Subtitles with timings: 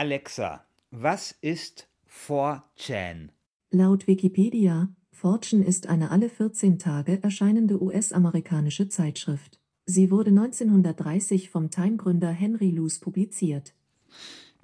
[0.00, 3.28] Alexa, was ist 4chan?
[3.70, 9.60] Laut Wikipedia, 4chan ist eine alle 14 Tage erscheinende US-amerikanische Zeitschrift.
[9.84, 13.74] Sie wurde 1930 vom Time-Gründer Henry Luce publiziert.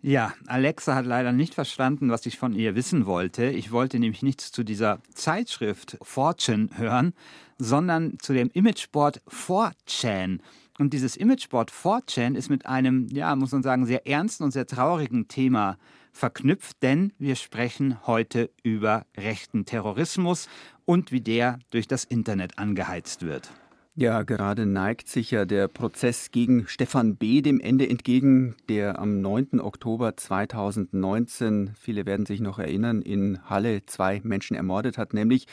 [0.01, 3.51] Ja, Alexa hat leider nicht verstanden, was ich von ihr wissen wollte.
[3.51, 7.13] Ich wollte nämlich nichts zu dieser Zeitschrift 4chan hören,
[7.59, 10.39] sondern zu dem Imageboard 4chan.
[10.79, 14.67] Und dieses Imageboard 4chan ist mit einem, ja, muss man sagen, sehr ernsten und sehr
[14.67, 15.79] traurigen Thema
[16.13, 20.49] verknüpft, denn wir sprechen heute über rechten Terrorismus
[20.85, 23.51] und wie der durch das Internet angeheizt wird.
[23.99, 27.41] Ja, gerade neigt sich ja der Prozess gegen Stefan B.
[27.41, 29.59] dem Ende entgegen, der am 9.
[29.59, 35.47] Oktober 2019, viele werden sich noch erinnern, in Halle zwei Menschen ermordet hat, nämlich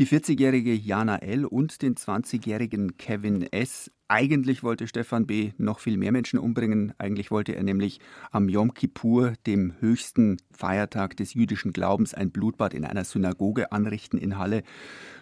[0.00, 1.44] die 40-jährige Jana L.
[1.44, 3.92] und den 20-jährigen Kevin S.
[4.08, 5.52] Eigentlich wollte Stefan B.
[5.56, 6.94] noch viel mehr Menschen umbringen.
[6.98, 8.00] Eigentlich wollte er nämlich
[8.32, 14.18] am Yom Kippur, dem höchsten Feiertag des jüdischen Glaubens, ein Blutbad in einer Synagoge anrichten
[14.18, 14.64] in Halle.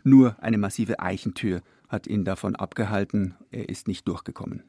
[0.05, 1.61] Nur eine massive Eichentür
[1.93, 3.35] hat ihn davon abgehalten.
[3.51, 4.65] Er ist nicht durchgekommen.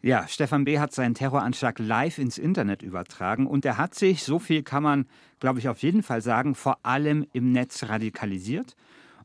[0.00, 0.78] Ja, Stefan B.
[0.78, 5.06] hat seinen Terroranschlag live ins Internet übertragen und er hat sich, so viel kann man,
[5.38, 8.74] glaube ich, auf jeden Fall sagen, vor allem im Netz radikalisiert.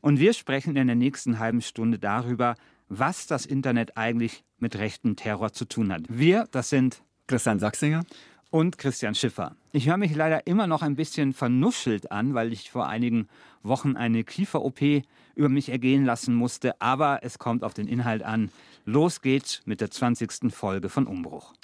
[0.00, 2.54] Und wir sprechen in der nächsten halben Stunde darüber,
[2.88, 6.02] was das Internet eigentlich mit rechten Terror zu tun hat.
[6.08, 8.04] Wir, das sind Christian Sachsinger
[8.50, 9.56] und Christian Schiffer.
[9.72, 13.28] Ich höre mich leider immer noch ein bisschen vernuschelt an, weil ich vor einigen
[13.62, 15.04] Wochen eine Kiefer-OP
[15.34, 18.50] über mich ergehen lassen musste, aber es kommt auf den Inhalt an.
[18.84, 20.52] Los geht's mit der 20.
[20.52, 21.54] Folge von Umbruch.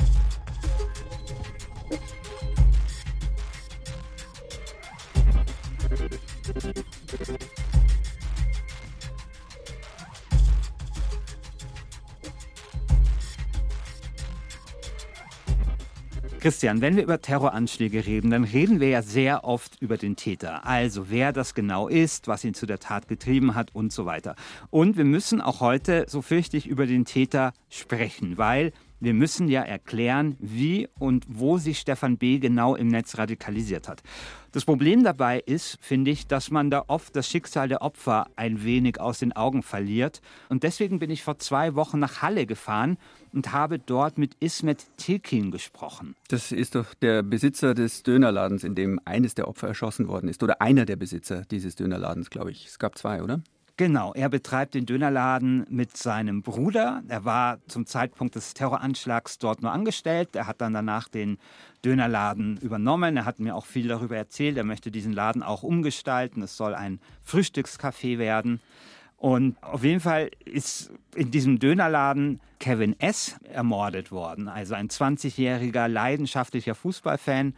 [16.45, 20.67] Christian, wenn wir über Terroranschläge reden, dann reden wir ja sehr oft über den Täter.
[20.67, 24.36] Also wer das genau ist, was ihn zu der Tat getrieben hat und so weiter.
[24.69, 28.74] Und wir müssen auch heute, so fürchte ich, über den Täter sprechen, weil
[29.05, 32.39] wir müssen ja erklären, wie und wo sich Stefan B.
[32.39, 34.03] genau im Netz radikalisiert hat.
[34.53, 38.65] Das Problem dabei ist, finde ich, dass man da oft das Schicksal der Opfer ein
[38.65, 40.20] wenig aus den Augen verliert.
[40.48, 42.97] Und deswegen bin ich vor zwei Wochen nach Halle gefahren
[43.33, 46.15] und habe dort mit Ismet Tilkin gesprochen.
[46.29, 50.42] Das ist doch der Besitzer des Dönerladens, in dem eines der Opfer erschossen worden ist.
[50.42, 52.67] Oder einer der Besitzer dieses Dönerladens, glaube ich.
[52.67, 53.42] Es gab zwei, oder?
[53.77, 57.02] Genau, er betreibt den Dönerladen mit seinem Bruder.
[57.08, 60.36] Er war zum Zeitpunkt des Terroranschlags dort nur angestellt.
[60.36, 61.39] Er hat dann danach den
[61.85, 63.17] Dönerladen übernommen.
[63.17, 64.57] Er hat mir auch viel darüber erzählt.
[64.57, 66.40] Er möchte diesen Laden auch umgestalten.
[66.42, 68.61] Es soll ein Frühstückscafé werden.
[69.17, 73.36] Und auf jeden Fall ist in diesem Dönerladen Kevin S.
[73.42, 74.46] ermordet worden.
[74.46, 77.56] Also ein 20-jähriger leidenschaftlicher Fußballfan.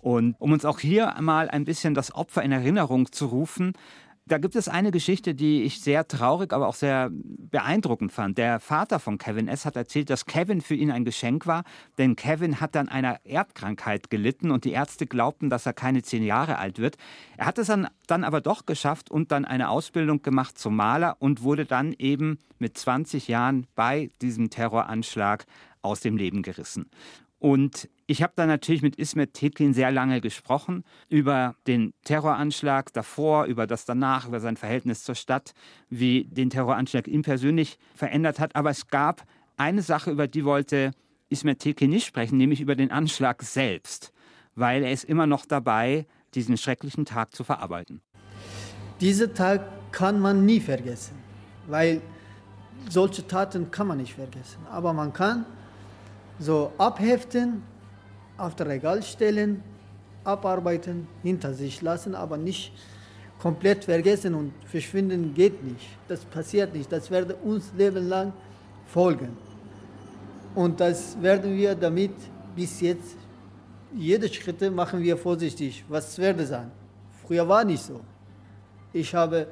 [0.00, 3.74] Und um uns auch hier mal ein bisschen das Opfer in Erinnerung zu rufen,
[4.26, 8.38] da gibt es eine Geschichte, die ich sehr traurig, aber auch sehr beeindruckend fand.
[8.38, 9.64] Der Vater von Kevin S.
[9.64, 11.64] hat erzählt, dass Kevin für ihn ein Geschenk war,
[11.98, 16.22] denn Kevin hat an einer Erbkrankheit gelitten und die Ärzte glaubten, dass er keine zehn
[16.22, 16.96] Jahre alt wird.
[17.36, 21.16] Er hat es dann, dann aber doch geschafft und dann eine Ausbildung gemacht zum Maler
[21.18, 25.46] und wurde dann eben mit 20 Jahren bei diesem Terroranschlag
[25.82, 26.88] aus dem Leben gerissen.
[27.42, 33.46] Und ich habe dann natürlich mit Ismet Tekin sehr lange gesprochen über den Terroranschlag davor,
[33.46, 35.52] über das danach, über sein Verhältnis zur Stadt,
[35.90, 38.54] wie den Terroranschlag ihn persönlich verändert hat.
[38.54, 39.24] Aber es gab
[39.56, 40.92] eine Sache, über die wollte
[41.30, 44.12] Ismet Tekin nicht sprechen, nämlich über den Anschlag selbst,
[44.54, 48.02] weil er ist immer noch dabei, diesen schrecklichen Tag zu verarbeiten.
[49.00, 51.16] Diesen Tag kann man nie vergessen,
[51.66, 52.02] weil
[52.88, 54.64] solche Taten kann man nicht vergessen.
[54.70, 55.44] Aber man kann
[56.38, 57.62] so abheften,
[58.36, 59.62] auf das Regal stellen,
[60.24, 62.72] abarbeiten, hinter sich lassen, aber nicht
[63.38, 65.86] komplett vergessen und verschwinden geht nicht.
[66.08, 66.90] Das passiert nicht.
[66.90, 68.32] Das wird uns Leben lang
[68.86, 69.36] folgen.
[70.54, 72.12] Und das werden wir damit
[72.54, 73.16] bis jetzt,
[73.94, 75.84] jede Schritte machen wir vorsichtig.
[75.88, 76.70] Was werde sein?
[77.26, 78.00] Früher war nicht so.
[78.92, 79.46] Ich habe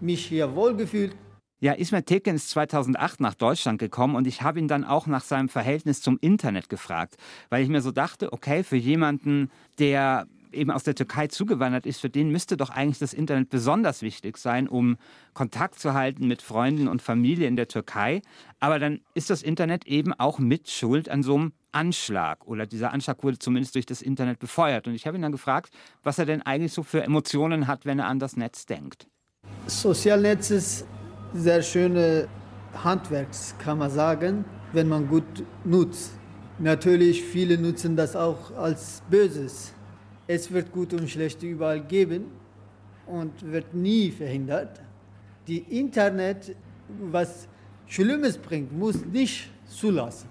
[0.00, 1.14] mich hier wohlgefühlt,
[1.60, 5.24] ja, Ismail Tekin ist 2008 nach Deutschland gekommen und ich habe ihn dann auch nach
[5.24, 7.16] seinem Verhältnis zum Internet gefragt,
[7.50, 12.00] weil ich mir so dachte, okay, für jemanden, der eben aus der Türkei zugewandert ist,
[12.00, 14.96] für den müsste doch eigentlich das Internet besonders wichtig sein, um
[15.34, 18.22] Kontakt zu halten mit Freunden und Familie in der Türkei.
[18.60, 22.92] Aber dann ist das Internet eben auch mit Schuld an so einem Anschlag oder dieser
[22.92, 24.86] Anschlag wurde zumindest durch das Internet befeuert.
[24.86, 25.72] Und ich habe ihn dann gefragt,
[26.02, 29.06] was er denn eigentlich so für Emotionen hat, wenn er an das Netz denkt.
[29.66, 30.86] Sozialnetz ist
[31.34, 32.28] sehr schöne
[32.84, 33.28] Handwerk,
[33.58, 36.12] kann man sagen, wenn man gut nutzt.
[36.58, 39.72] Natürlich, viele nutzen das auch als Böses.
[40.26, 42.26] Es wird gute und schlechte überall geben
[43.06, 44.80] und wird nie verhindert.
[45.46, 46.54] Die Internet,
[47.10, 47.48] was
[47.86, 50.28] Schlimmes bringt, muss nicht zulassen.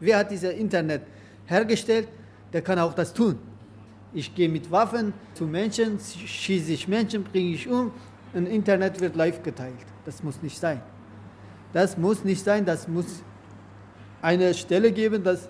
[0.00, 1.02] Wer hat dieses Internet
[1.46, 2.08] hergestellt,
[2.52, 3.38] der kann auch das tun.
[4.14, 7.92] Ich gehe mit Waffen zu Menschen, schieße ich Menschen, bringe ich um
[8.34, 9.74] und Internet wird live geteilt.
[10.04, 10.80] Das muss nicht sein.
[11.72, 13.22] Das muss nicht sein, das muss
[14.22, 15.48] eine Stelle geben, dass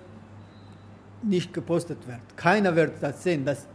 [1.23, 2.21] nicht gepostet wird.
[2.37, 3.45] Keiner wird das sehen.
[3.45, 3.67] Das,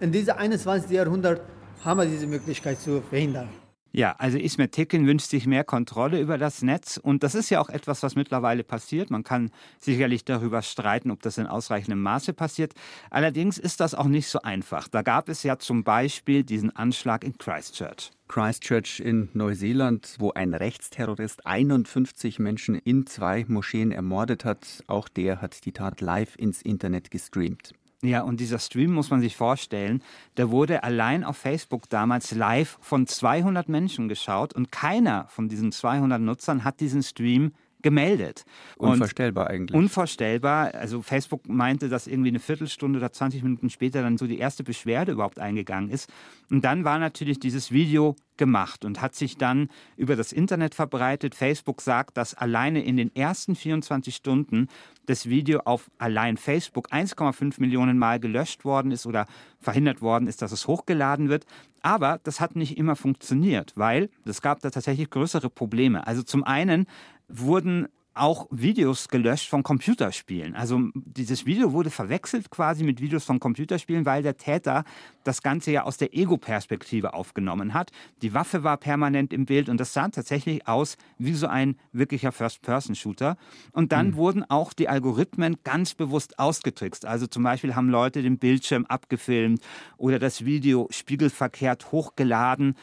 [0.00, 0.90] in diesem 21.
[0.90, 1.42] Jahrhundert
[1.84, 3.48] haben wir diese Möglichkeit zu verhindern.
[3.90, 7.58] Ja, also Ismet Tekin wünscht sich mehr Kontrolle über das Netz und das ist ja
[7.58, 9.10] auch etwas, was mittlerweile passiert.
[9.10, 12.74] Man kann sicherlich darüber streiten, ob das in ausreichendem Maße passiert.
[13.10, 14.88] Allerdings ist das auch nicht so einfach.
[14.88, 18.10] Da gab es ja zum Beispiel diesen Anschlag in Christchurch.
[18.28, 24.84] Christchurch in Neuseeland, wo ein Rechtsterrorist 51 Menschen in zwei Moscheen ermordet hat.
[24.86, 27.72] Auch der hat die Tat live ins Internet gestreamt.
[28.00, 30.02] Ja, und dieser Stream muss man sich vorstellen,
[30.36, 35.72] der wurde allein auf Facebook damals live von 200 Menschen geschaut und keiner von diesen
[35.72, 37.52] 200 Nutzern hat diesen Stream
[37.82, 38.44] gemeldet.
[38.76, 39.76] Unvorstellbar und eigentlich.
[39.76, 40.74] Unvorstellbar.
[40.74, 44.64] Also Facebook meinte, dass irgendwie eine Viertelstunde oder 20 Minuten später dann so die erste
[44.64, 46.12] Beschwerde überhaupt eingegangen ist.
[46.50, 51.34] Und dann war natürlich dieses Video gemacht und hat sich dann über das Internet verbreitet.
[51.34, 54.68] Facebook sagt, dass alleine in den ersten 24 Stunden
[55.06, 59.26] das Video auf allein Facebook 1,5 Millionen Mal gelöscht worden ist oder
[59.60, 61.46] verhindert worden ist, dass es hochgeladen wird.
[61.82, 66.06] Aber das hat nicht immer funktioniert, weil es gab da tatsächlich größere Probleme.
[66.06, 66.86] Also zum einen
[67.28, 67.88] wurden
[68.18, 70.54] auch Videos gelöscht von Computerspielen.
[70.54, 74.84] Also dieses Video wurde verwechselt quasi mit Videos von Computerspielen, weil der Täter
[75.24, 77.90] das Ganze ja aus der Ego-Perspektive aufgenommen hat.
[78.22, 82.32] Die Waffe war permanent im Bild und das sah tatsächlich aus wie so ein wirklicher
[82.32, 83.36] First-Person-Shooter.
[83.72, 84.16] Und dann mhm.
[84.16, 87.06] wurden auch die Algorithmen ganz bewusst ausgetrickst.
[87.06, 89.62] Also zum Beispiel haben Leute den Bildschirm abgefilmt
[89.96, 92.74] oder das Video spiegelverkehrt hochgeladen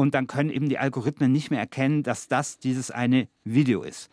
[0.00, 4.08] und dann können eben die Algorithmen nicht mehr erkennen, dass das dieses eine Video ist.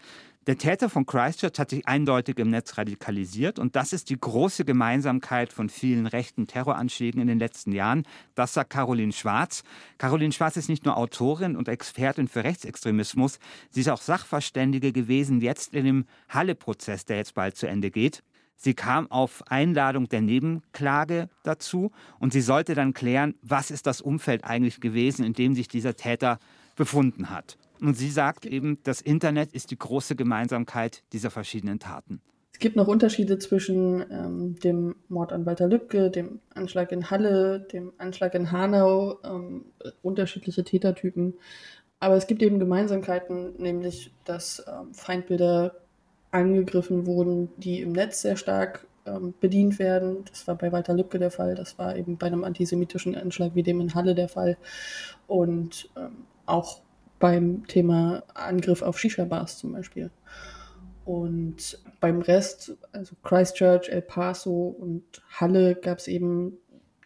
[0.45, 4.63] Der Täter von Christchurch hat sich eindeutig im Netz radikalisiert und das ist die große
[4.65, 8.03] Gemeinsamkeit von vielen rechten Terroranschlägen in den letzten Jahren.
[8.35, 9.63] Das sagt Caroline Schwarz.
[9.97, 13.39] Caroline Schwarz ist nicht nur Autorin und Expertin für Rechtsextremismus,
[13.69, 18.23] sie ist auch Sachverständige gewesen jetzt in dem Halle-Prozess, der jetzt bald zu Ende geht.
[18.59, 24.01] Sie kam auf Einladung der Nebenklage dazu und sie sollte dann klären, was ist das
[24.01, 26.39] Umfeld eigentlich gewesen, in dem sich dieser Täter
[26.75, 27.57] befunden hat.
[27.79, 32.19] Und sie sagt eben, das Internet ist die große Gemeinsamkeit dieser verschiedenen Taten.
[32.51, 37.59] Es gibt noch Unterschiede zwischen ähm, dem Mord an Walter Lübcke, dem Anschlag in Halle,
[37.71, 39.65] dem Anschlag in Hanau, ähm,
[40.01, 41.35] unterschiedliche Tätertypen.
[41.99, 45.75] Aber es gibt eben Gemeinsamkeiten, nämlich dass ähm, Feindbilder
[46.37, 50.25] angegriffen wurden, die im Netz sehr stark ähm, bedient werden.
[50.29, 53.63] Das war bei Walter Lübcke der Fall, das war eben bei einem antisemitischen Anschlag wie
[53.63, 54.57] dem in Halle der Fall.
[55.27, 56.81] Und ähm, auch
[57.19, 60.11] beim Thema Angriff auf Shisha-Bars zum Beispiel.
[61.05, 65.03] Und beim Rest, also Christchurch, El Paso und
[65.39, 66.57] Halle, gab es eben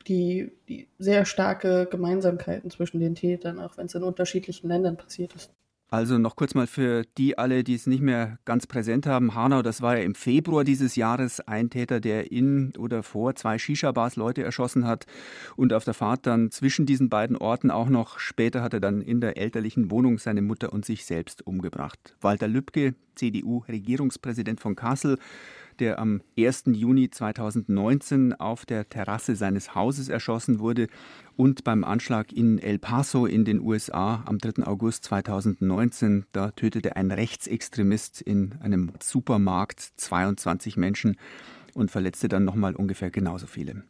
[0.08, 5.36] die, die sehr starke Gemeinsamkeiten zwischen den Tätern, auch wenn es in unterschiedlichen Ländern passiert
[5.36, 5.52] ist.
[5.94, 9.36] Also noch kurz mal für die alle, die es nicht mehr ganz präsent haben.
[9.36, 13.58] Hanau, das war ja im Februar dieses Jahres ein Täter, der in oder vor zwei
[13.58, 15.06] Shisha-Bars Leute erschossen hat
[15.58, 19.02] und auf der Fahrt dann zwischen diesen beiden Orten auch noch später hat er dann
[19.02, 22.16] in der elterlichen Wohnung seine Mutter und sich selbst umgebracht.
[22.22, 25.18] Walter Lübcke, CDU-Regierungspräsident von Kassel,
[25.80, 26.64] der am 1.
[26.68, 30.88] Juni 2019 auf der Terrasse seines Hauses erschossen wurde
[31.36, 34.66] und beim Anschlag in El Paso in den USA am 3.
[34.66, 41.18] August 2019, da tötete ein Rechtsextremist in einem Supermarkt 22 Menschen
[41.74, 43.84] und verletzte dann nochmal ungefähr genauso viele.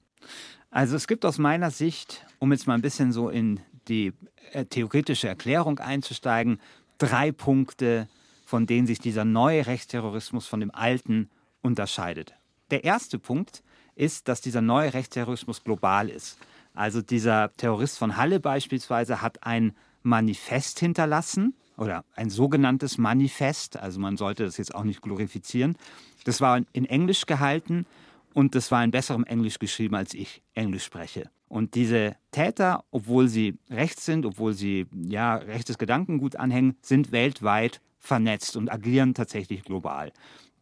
[0.69, 4.13] Also es gibt aus meiner Sicht, um jetzt mal ein bisschen so in die
[4.53, 6.59] äh, theoretische Erklärung einzusteigen,
[6.97, 8.07] drei Punkte,
[8.45, 11.29] von denen sich dieser neue Rechtsterrorismus von dem alten
[11.61, 12.33] unterscheidet.
[12.69, 13.63] Der erste Punkt
[13.95, 16.37] ist, dass dieser neue Rechtsterrorismus global ist.
[16.73, 23.77] Also dieser Terrorist von Halle beispielsweise hat ein Manifest hinterlassen oder ein sogenanntes Manifest.
[23.77, 25.77] Also man sollte das jetzt auch nicht glorifizieren.
[26.23, 27.85] Das war in Englisch gehalten
[28.33, 31.29] und das war in besserem Englisch geschrieben, als ich Englisch spreche.
[31.47, 37.81] Und diese Täter, obwohl sie rechts sind, obwohl sie ja rechtes Gedankengut anhängen, sind weltweit
[37.99, 40.13] vernetzt und agieren tatsächlich global.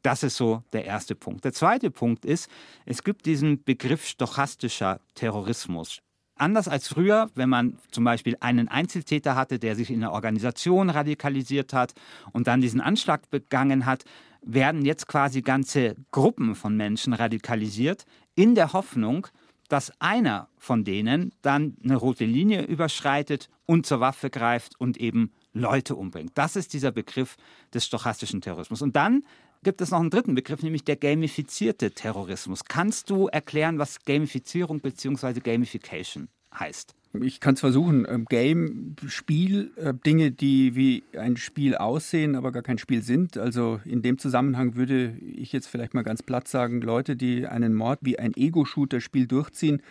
[0.01, 1.44] Das ist so der erste Punkt.
[1.46, 2.50] Der zweite Punkt ist,
[2.86, 6.01] es gibt diesen Begriff stochastischer Terrorismus.
[6.36, 10.89] Anders als früher, wenn man zum Beispiel einen Einzeltäter hatte, der sich in einer Organisation
[10.89, 11.94] radikalisiert hat
[12.32, 14.06] und dann diesen Anschlag begangen hat,
[14.41, 19.27] werden jetzt quasi ganze Gruppen von Menschen radikalisiert, in der Hoffnung,
[19.68, 25.34] dass einer von denen dann eine rote Linie überschreitet und zur Waffe greift und eben
[25.51, 26.32] Leute umbringt.
[26.36, 27.36] Das ist dieser Begriff
[27.74, 28.82] des stochastischen Terrorismus.
[28.82, 29.24] Und dann
[29.63, 32.66] gibt es noch einen dritten Begriff, nämlich der gamifizierte Terrorismus.
[32.66, 35.39] Kannst du erklären, was Gamifizierung bzw.
[35.39, 36.96] Gamification heißt?
[37.22, 38.06] Ich kann es versuchen.
[38.08, 43.36] Ähm, Game, Spiel, äh, Dinge, die wie ein Spiel aussehen, aber gar kein Spiel sind.
[43.36, 47.74] Also in dem Zusammenhang würde ich jetzt vielleicht mal ganz platt sagen, Leute, die einen
[47.74, 49.82] Mord wie ein Ego-Shooter-Spiel durchziehen,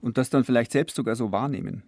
[0.00, 1.82] und das dann vielleicht selbst sogar so wahrnehmen.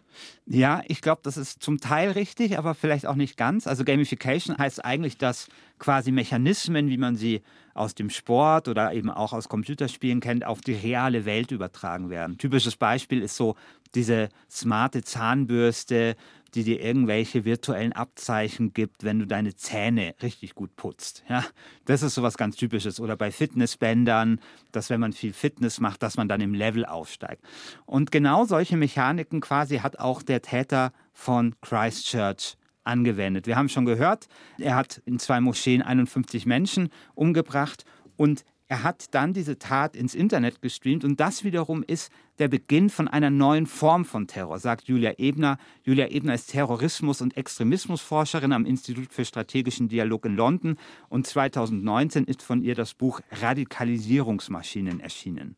[0.47, 3.67] Ja, ich glaube, das ist zum Teil richtig, aber vielleicht auch nicht ganz.
[3.67, 5.49] Also Gamification heißt eigentlich, dass
[5.79, 7.43] quasi Mechanismen, wie man sie
[7.75, 12.37] aus dem Sport oder eben auch aus Computerspielen kennt, auf die reale Welt übertragen werden.
[12.37, 13.55] Typisches Beispiel ist so
[13.95, 16.17] diese smarte Zahnbürste,
[16.55, 21.25] die dir irgendwelche virtuellen Abzeichen gibt, wenn du deine Zähne richtig gut putzt.
[21.29, 21.45] Ja,
[21.85, 23.01] das ist sowas ganz Typisches.
[23.01, 24.41] Oder bei Fitnessbändern,
[24.73, 27.43] dass wenn man viel Fitness macht, dass man dann im Level aufsteigt.
[27.87, 33.47] Und genau solche Mechaniken quasi hat auch der Täter von Christchurch angewendet.
[33.47, 34.29] Wir haben schon gehört,
[34.59, 37.85] er hat in zwei Moscheen 51 Menschen umgebracht
[38.17, 42.91] und er hat dann diese Tat ins Internet gestreamt und das wiederum ist der Beginn
[42.91, 45.57] von einer neuen Form von Terror, sagt Julia Ebner.
[45.83, 50.77] Julia Ebner ist Terrorismus- und Extremismusforscherin am Institut für strategischen Dialog in London
[51.09, 55.57] und 2019 ist von ihr das Buch Radikalisierungsmaschinen erschienen.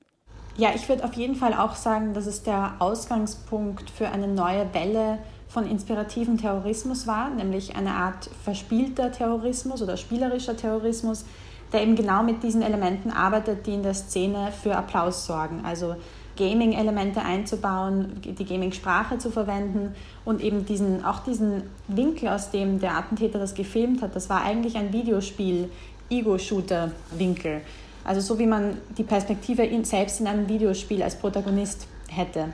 [0.57, 4.73] Ja, ich würde auf jeden Fall auch sagen, dass es der Ausgangspunkt für eine neue
[4.73, 11.25] Welle von inspirativen Terrorismus war, nämlich eine Art verspielter Terrorismus oder spielerischer Terrorismus,
[11.73, 15.63] der eben genau mit diesen Elementen arbeitet, die in der Szene für Applaus sorgen.
[15.65, 15.97] Also
[16.37, 22.97] Gaming-Elemente einzubauen, die Gaming-Sprache zu verwenden und eben diesen, auch diesen Winkel, aus dem der
[22.97, 25.71] Attentäter das gefilmt hat, das war eigentlich ein Videospiel,
[26.09, 27.61] Ego-Shooter-Winkel.
[28.05, 32.47] Also so wie man die Perspektive selbst in einem Videospiel als Protagonist hätte.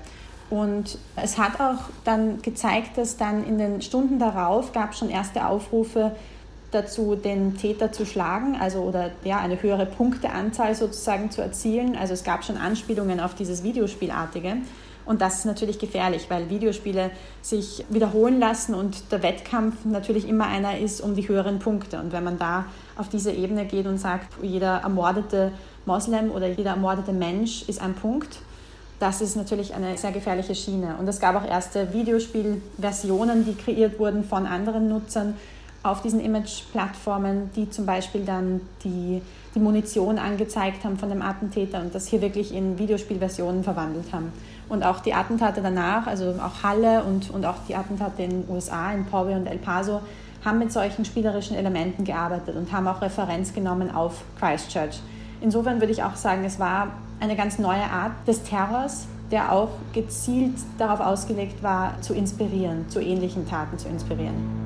[0.51, 5.11] Und es hat auch dann gezeigt, dass dann in den Stunden darauf gab es schon
[5.11, 6.15] erste Aufrufe,
[6.71, 11.97] dazu, den Täter zu schlagen, also oder ja, eine höhere Punkteanzahl sozusagen zu erzielen.
[11.97, 14.57] Also es gab schon Anspielungen auf dieses Videospielartige.
[15.07, 20.49] Und das ist natürlich gefährlich, weil Videospiele sich wiederholen lassen und der Wettkampf natürlich immer
[20.49, 22.01] einer ist um die höheren Punkte.
[22.01, 25.53] Und wenn man da auf diese Ebene geht und sagt, jeder ermordete
[25.87, 28.41] Moslem oder jeder ermordete Mensch ist ein Punkt,
[28.99, 30.97] das ist natürlich eine sehr gefährliche Schiene.
[30.99, 35.35] Und es gab auch erste Videospielversionen, die kreiert wurden von anderen Nutzern,
[35.87, 39.23] auf diesen Image-Plattformen, die zum Beispiel dann die,
[39.55, 44.33] die Munition angezeigt haben von dem Attentäter und das hier wirklich in Videospielversionen verwandelt haben.
[44.69, 48.45] Und auch die Attentate danach, also auch Halle und, und auch die Attentate in den
[48.51, 50.01] USA, in Powe und El Paso,
[50.45, 55.01] haben mit solchen spielerischen Elementen gearbeitet und haben auch Referenz genommen auf Christchurch.
[55.41, 56.89] Insofern würde ich auch sagen, es war
[57.21, 63.01] eine ganz neue Art des Terrors, der auch gezielt darauf ausgelegt war, zu inspirieren, zu
[63.01, 64.66] ähnlichen Taten zu inspirieren.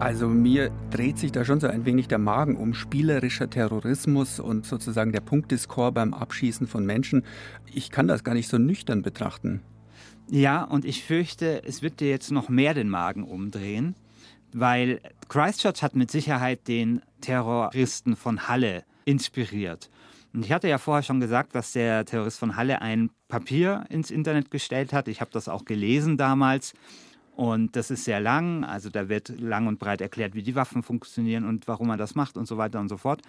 [0.00, 4.64] Also mir dreht sich da schon so ein wenig der Magen um spielerischer Terrorismus und
[4.64, 7.22] sozusagen der Punktescore beim Abschießen von Menschen.
[7.66, 9.60] Ich kann das gar nicht so nüchtern betrachten.
[10.30, 13.94] Ja, und ich fürchte, es wird dir jetzt noch mehr den Magen umdrehen,
[14.54, 19.90] weil Christchurch hat mit Sicherheit den Terroristen von Halle inspiriert.
[20.32, 24.10] Und ich hatte ja vorher schon gesagt, dass der Terrorist von Halle ein Papier ins
[24.10, 25.08] Internet gestellt hat.
[25.08, 26.72] Ich habe das auch gelesen damals.
[27.40, 30.82] Und das ist sehr lang, also da wird lang und breit erklärt, wie die Waffen
[30.82, 33.22] funktionieren und warum er das macht und so weiter und so fort.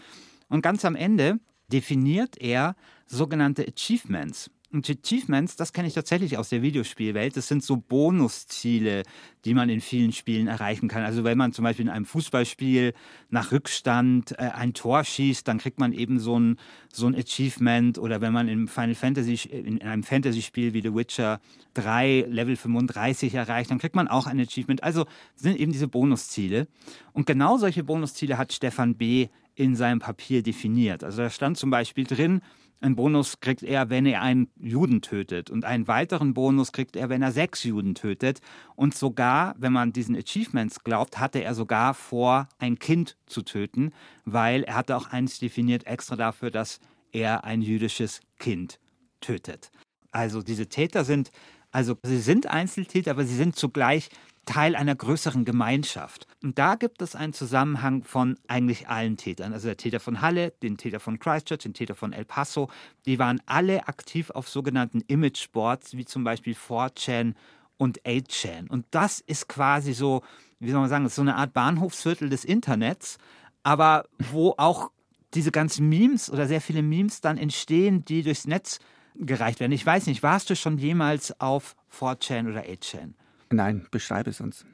[0.50, 1.40] Und ganz am Ende
[1.72, 2.76] definiert er
[3.08, 4.52] sogenannte Achievements.
[4.72, 7.36] Und Achievements, das kenne ich tatsächlich aus der Videospielwelt.
[7.36, 9.04] Das sind so Bonusziele,
[9.44, 11.04] die man in vielen Spielen erreichen kann.
[11.04, 12.94] Also wenn man zum Beispiel in einem Fußballspiel
[13.30, 16.58] nach Rückstand äh, ein Tor schießt, dann kriegt man eben so ein,
[16.92, 17.98] so ein Achievement.
[17.98, 21.42] Oder wenn man in, Final Fantasy, in einem Fantasy-Spiel wie The Witcher
[21.74, 24.84] 3 Level 35 erreicht, dann kriegt man auch ein Achievement.
[24.84, 26.70] Also sind eben diese Bonusziele.
[27.12, 29.28] Und genau solche Bonusziele hat Stefan B.
[29.54, 31.04] in seinem Papier definiert.
[31.04, 32.42] Also da stand zum Beispiel drin,
[32.82, 35.50] einen Bonus kriegt er, wenn er einen Juden tötet.
[35.50, 38.42] Und einen weiteren Bonus kriegt er, wenn er sechs Juden tötet.
[38.76, 43.92] Und sogar, wenn man diesen Achievements glaubt, hatte er sogar vor, ein Kind zu töten,
[44.26, 46.80] weil er hatte auch eins definiert extra dafür, dass
[47.12, 48.80] er ein jüdisches Kind
[49.20, 49.72] tötet.
[50.12, 51.32] Also diese Täter sind,
[51.72, 54.10] also sie sind Einzeltäter, aber sie sind zugleich
[54.52, 56.28] Teil einer größeren Gemeinschaft.
[56.44, 59.54] Und da gibt es einen Zusammenhang von eigentlich allen Tätern.
[59.54, 62.70] Also der Täter von Halle, den Täter von Christchurch, den Täter von El Paso.
[63.06, 67.34] Die waren alle aktiv auf sogenannten Image-Boards, wie zum Beispiel 4chan
[67.78, 68.68] und 8chan.
[68.68, 70.22] Und das ist quasi so,
[70.60, 73.20] wie soll man sagen, so eine Art Bahnhofsviertel des Internets,
[73.64, 74.92] aber wo auch
[75.34, 78.80] diese ganzen Memes oder sehr viele Memes dann entstehen, die durchs Netz
[79.16, 79.72] gereicht werden.
[79.72, 83.14] Ich weiß nicht, warst du schon jemals auf 4chan oder 8chan?
[83.52, 84.66] Nein, beschreibe es uns.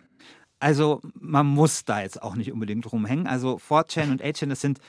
[0.59, 3.27] Also man muss da jetzt auch nicht unbedingt rumhängen.
[3.27, 4.79] Also 4chan und 8chan, das sind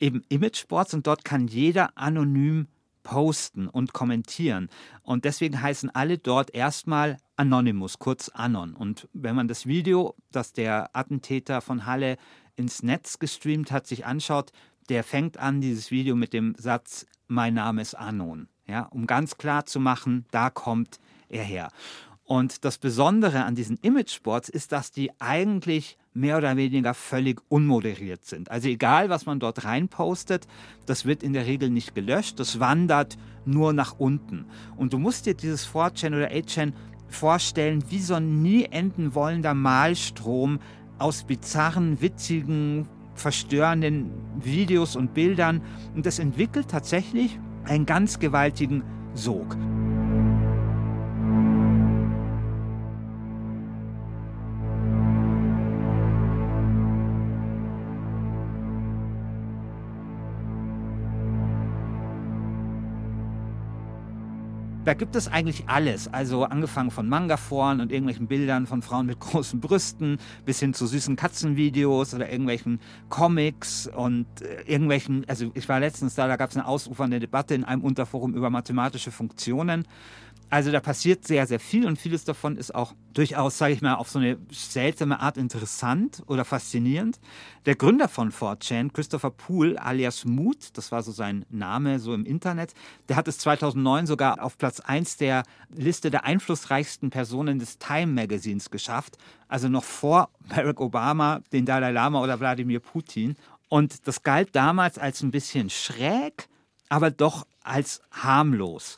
[0.00, 2.68] eben Imageboards und dort kann jeder anonym
[3.02, 4.68] posten und kommentieren.
[5.02, 8.74] Und deswegen heißen alle dort erstmal Anonymous, kurz Anon.
[8.74, 12.16] Und wenn man das Video, das der Attentäter von Halle
[12.56, 14.50] ins Netz gestreamt hat, sich anschaut,
[14.88, 18.48] der fängt an, dieses Video mit dem Satz, mein Name ist Anon.
[18.66, 20.98] Ja, um ganz klar zu machen, da kommt
[21.28, 21.68] er her.
[22.26, 28.24] Und das Besondere an diesen Imageboards ist, dass die eigentlich mehr oder weniger völlig unmoderiert
[28.24, 28.50] sind.
[28.50, 30.48] Also egal, was man dort reinpostet,
[30.86, 34.46] das wird in der Regel nicht gelöscht, das wandert nur nach unten.
[34.76, 36.72] Und du musst dir dieses 4chan oder 8chan
[37.06, 40.58] vorstellen wie so ein nie enden wollender Malstrom
[40.98, 44.10] aus bizarren, witzigen, verstörenden
[44.42, 45.62] Videos und Bildern.
[45.94, 48.82] Und das entwickelt tatsächlich einen ganz gewaltigen
[49.14, 49.56] Sog.
[64.86, 66.06] Da gibt es eigentlich alles.
[66.06, 70.86] Also angefangen von Manga-Foren und irgendwelchen Bildern von Frauen mit großen Brüsten bis hin zu
[70.86, 72.78] süßen Katzenvideos oder irgendwelchen
[73.08, 77.56] Comics und äh, irgendwelchen, also ich war letztens da, da gab es eine ausufernde Debatte
[77.56, 79.88] in einem Unterforum über mathematische Funktionen.
[80.48, 83.94] Also da passiert sehr, sehr viel und vieles davon ist auch durchaus, sage ich mal,
[83.94, 87.18] auf so eine seltsame Art interessant oder faszinierend.
[87.64, 92.24] Der Gründer von 4chan, Christopher Poole alias Mood, das war so sein Name so im
[92.24, 92.74] Internet,
[93.08, 95.42] der hat es 2009 sogar auf Platz 1 der
[95.74, 101.90] Liste der einflussreichsten Personen des Time Magazins geschafft, also noch vor Barack Obama, den Dalai
[101.90, 103.34] Lama oder Wladimir Putin.
[103.68, 106.48] Und das galt damals als ein bisschen schräg,
[106.88, 108.96] aber doch als harmlos.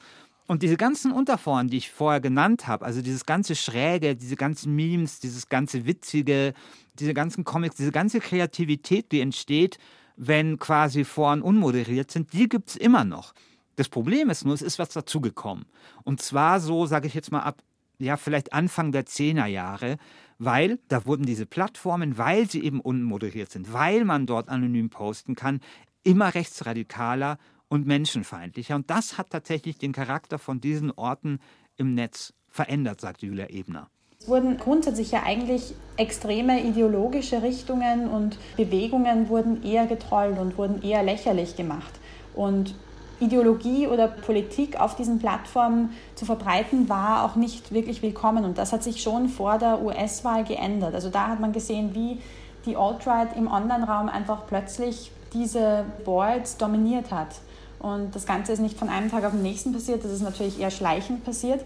[0.49, 4.75] Und diese ganzen Unterforen, die ich vorher genannt habe, also dieses ganze Schräge, diese ganzen
[4.75, 6.55] Memes, dieses ganze Witzige,
[6.95, 9.79] diese ganzen Comics, diese ganze Kreativität, die entsteht,
[10.17, 13.35] wenn quasi Foren unmoderiert sind, die gibt es immer noch.
[13.77, 15.67] Das Problem ist nur, es ist was dazugekommen.
[16.03, 17.63] Und zwar so, sage ich jetzt mal ab,
[17.99, 19.99] ja, vielleicht Anfang der Zehnerjahre,
[20.39, 25.35] weil da wurden diese Plattformen, weil sie eben unmoderiert sind, weil man dort anonym posten
[25.35, 25.61] kann,
[26.05, 28.75] immer rechtsradikaler und menschenfeindlicher.
[28.75, 31.41] Und das hat tatsächlich den Charakter von diesen Orten
[31.77, 33.89] im Netz verändert, sagt Julia Ebner.
[34.21, 40.83] Es wurden grundsätzlich ja eigentlich extreme ideologische Richtungen und Bewegungen wurden eher getrollt und wurden
[40.83, 41.93] eher lächerlich gemacht.
[42.35, 42.75] Und
[43.21, 48.45] Ideologie oder Politik auf diesen Plattformen zu verbreiten, war auch nicht wirklich willkommen.
[48.45, 50.95] Und das hat sich schon vor der US-Wahl geändert.
[50.95, 52.21] Also da hat man gesehen, wie
[52.65, 57.37] die Alt-Right im Online-Raum einfach plötzlich diese Boards dominiert hat.
[57.79, 60.61] Und das Ganze ist nicht von einem Tag auf den nächsten passiert, das ist natürlich
[60.61, 61.65] eher schleichend passiert.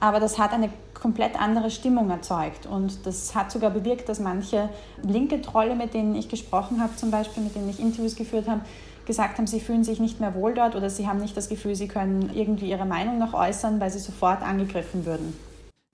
[0.00, 2.66] Aber das hat eine komplett andere Stimmung erzeugt.
[2.66, 4.68] Und das hat sogar bewirkt, dass manche
[5.02, 8.60] linke Trolle, mit denen ich gesprochen habe, zum Beispiel, mit denen ich Interviews geführt habe,
[9.06, 11.74] gesagt haben, sie fühlen sich nicht mehr wohl dort oder sie haben nicht das Gefühl,
[11.74, 15.34] sie können irgendwie ihre Meinung noch äußern, weil sie sofort angegriffen würden.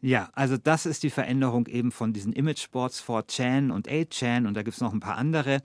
[0.03, 4.62] Ja, also das ist die Veränderung eben von diesen Imageboards 4chan und 8chan und da
[4.62, 5.62] gibt es noch ein paar andere.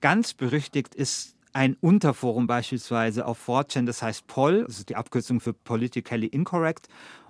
[0.00, 5.40] Ganz berüchtigt ist ein Unterforum beispielsweise auf 4chan, das heißt POL, das ist die Abkürzung
[5.40, 6.88] für Politically Incorrect.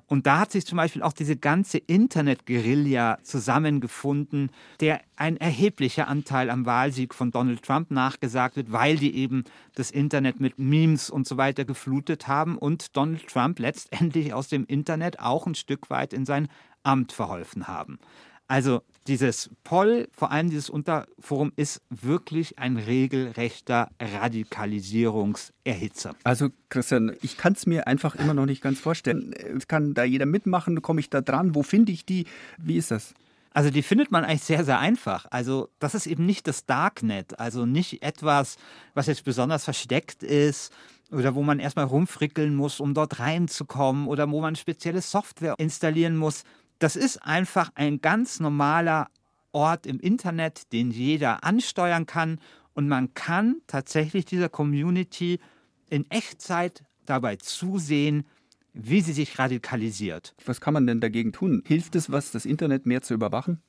[0.09, 6.51] Und da hat sich zum Beispiel auch diese ganze Internet-Guerilla zusammengefunden, der ein erheblicher Anteil
[6.51, 9.45] am Wahlsieg von Donald Trump nachgesagt wird, weil die eben
[9.77, 14.65] das Internet mit Memes und so weiter geflutet haben und Donald Trump letztendlich aus dem
[14.67, 16.49] Internet auch ein Stück weit in sein
[16.83, 18.01] Amt verholfen haben.
[18.49, 26.15] Also dieses Poll, vor allem dieses Unterforum, ist wirklich ein regelrechter Radikalisierungserhitzer.
[26.25, 29.35] Also Christian, ich kann es mir einfach immer noch nicht ganz vorstellen.
[29.69, 30.83] Kann da jeder mitmachen?
[30.83, 31.55] Komme ich da dran?
[31.55, 32.27] Wo finde ich die?
[32.59, 33.15] Wie ist das?
[33.57, 35.25] Also die findet man eigentlich sehr, sehr einfach.
[35.31, 38.59] Also das ist eben nicht das Darknet, also nicht etwas,
[38.93, 40.71] was jetzt besonders versteckt ist
[41.11, 46.19] oder wo man erstmal rumfrickeln muss, um dort reinzukommen oder wo man spezielle Software installieren
[46.19, 46.45] muss.
[46.79, 49.09] Das ist einfach ein ganz normaler
[49.53, 52.39] Ort im Internet, den jeder ansteuern kann
[52.75, 55.41] und man kann tatsächlich dieser Community
[55.89, 58.27] in Echtzeit dabei zusehen,
[58.75, 60.35] wie sie sich radikalisiert.
[60.45, 61.63] Was kann man denn dagegen tun?
[61.65, 63.63] Hilft es was, das Internet mehr zu überwachen?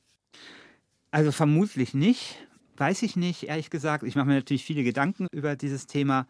[1.12, 4.04] Also vermutlich nicht, weiß ich nicht, ehrlich gesagt.
[4.04, 6.28] Ich mache mir natürlich viele Gedanken über dieses Thema.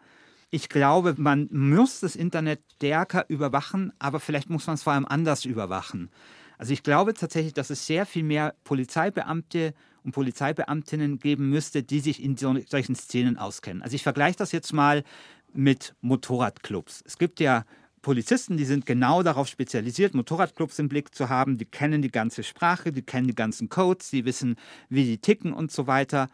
[0.50, 5.04] Ich glaube, man muss das Internet stärker überwachen, aber vielleicht muss man es vor allem
[5.04, 6.10] anders überwachen.
[6.58, 12.00] Also ich glaube tatsächlich, dass es sehr viel mehr Polizeibeamte und Polizeibeamtinnen geben müsste, die
[12.00, 13.82] sich in solchen Szenen auskennen.
[13.82, 15.04] Also ich vergleiche das jetzt mal
[15.52, 17.02] mit Motorradclubs.
[17.06, 17.64] Es gibt ja
[18.02, 21.58] Polizisten, die sind genau darauf spezialisiert, Motorradclubs im Blick zu haben.
[21.58, 24.56] Die kennen die ganze Sprache, die kennen die ganzen Codes, die wissen,
[24.88, 26.28] wie die ticken und so weiter.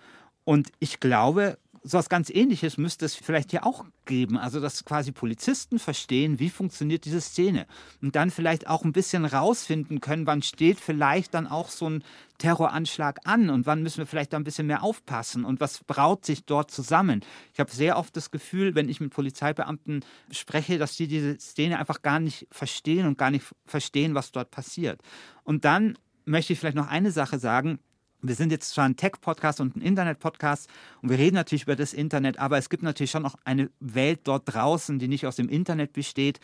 [0.45, 4.39] Und ich glaube, so etwas ganz Ähnliches müsste es vielleicht hier auch geben.
[4.39, 7.67] Also, dass quasi Polizisten verstehen, wie funktioniert diese Szene.
[8.01, 12.03] Und dann vielleicht auch ein bisschen rausfinden können, wann steht vielleicht dann auch so ein
[12.39, 16.25] Terroranschlag an und wann müssen wir vielleicht da ein bisschen mehr aufpassen und was braut
[16.25, 17.21] sich dort zusammen.
[17.53, 21.79] Ich habe sehr oft das Gefühl, wenn ich mit Polizeibeamten spreche, dass die diese Szene
[21.79, 25.03] einfach gar nicht verstehen und gar nicht verstehen, was dort passiert.
[25.45, 27.79] Und dann möchte ich vielleicht noch eine Sache sagen
[28.27, 30.69] wir sind jetzt zwar ein Tech-Podcast und ein Internet-Podcast
[31.03, 34.21] und wir reden natürlich über das Internet, aber es gibt natürlich schon noch eine Welt
[34.25, 36.41] dort draußen, die nicht aus dem Internet besteht.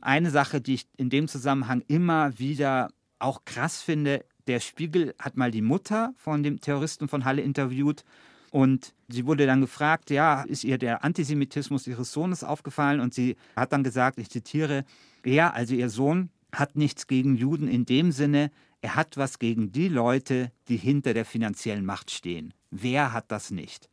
[0.00, 2.88] Eine Sache, die ich in dem Zusammenhang immer wieder
[3.18, 8.04] auch krass finde, der Spiegel hat mal die Mutter von dem Terroristen von Halle interviewt
[8.50, 13.00] und sie wurde dann gefragt, ja, ist ihr der Antisemitismus ihres Sohnes aufgefallen?
[13.00, 14.84] Und sie hat dann gesagt, ich zitiere,
[15.24, 19.72] ja, also ihr Sohn hat nichts gegen Juden in dem Sinne, er hat was gegen
[19.72, 22.54] die Leute, die hinter der finanziellen Macht stehen.
[22.70, 23.88] Wer hat das nicht?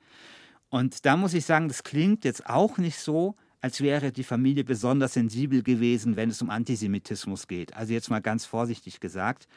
[0.69, 4.63] Und da muss ich sagen, das klingt jetzt auch nicht so, als wäre die Familie
[4.63, 7.75] besonders sensibel gewesen, wenn es um Antisemitismus geht.
[7.75, 9.47] Also jetzt mal ganz vorsichtig gesagt.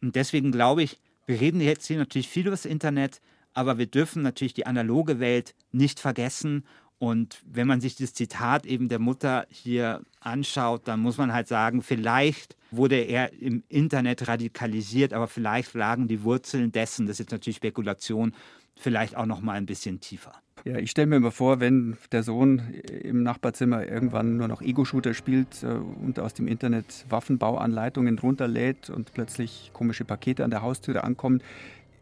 [0.00, 3.20] Und deswegen glaube ich, wir reden jetzt hier natürlich viel über das Internet,
[3.54, 6.64] aber wir dürfen natürlich die analoge Welt nicht vergessen
[6.98, 11.46] und wenn man sich das Zitat eben der Mutter hier anschaut, dann muss man halt
[11.46, 17.20] sagen, vielleicht wurde er im Internet radikalisiert, aber vielleicht lagen die Wurzeln dessen, das ist
[17.20, 18.34] jetzt natürlich Spekulation,
[18.76, 20.32] vielleicht auch noch mal ein bisschen tiefer.
[20.64, 22.58] Ja, ich stelle mir immer vor, wenn der Sohn
[23.02, 29.14] im Nachbarzimmer irgendwann nur noch Ego-Shooter spielt äh, und aus dem Internet Waffenbauanleitungen runterlädt und
[29.14, 31.42] plötzlich komische Pakete an der Haustüre ankommen.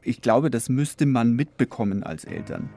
[0.02, 2.70] Ich glaube, das müsste man mitbekommen als Eltern.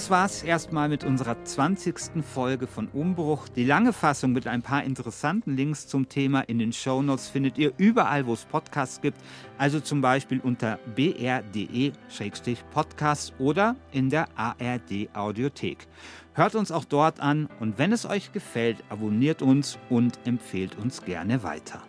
[0.00, 2.24] Das war's erstmal mit unserer 20.
[2.24, 3.48] Folge von Umbruch.
[3.48, 7.74] Die lange Fassung mit ein paar interessanten Links zum Thema in den Shownotes findet ihr
[7.76, 9.18] überall, wo es Podcasts gibt,
[9.58, 15.86] also zum Beispiel unter br.de-podcast oder in der ARD Audiothek.
[16.32, 21.04] Hört uns auch dort an und wenn es euch gefällt, abonniert uns und empfehlt uns
[21.04, 21.82] gerne weiter.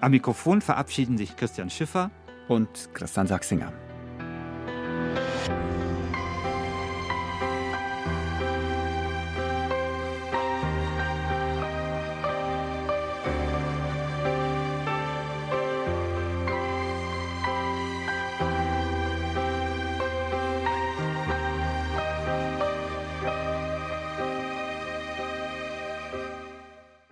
[0.00, 2.10] Am Mikrofon verabschieden sich Christian Schiffer
[2.48, 3.74] und Christian Sachsinger.